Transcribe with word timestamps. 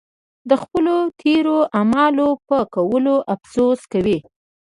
د 0.49 0.51
خپلو 0.61 0.95
تېرو 1.21 1.57
اعمالو 1.79 2.29
پر 2.47 2.61
کولو 2.73 3.15
افسوس 3.33 3.79
کوي. 3.91 4.17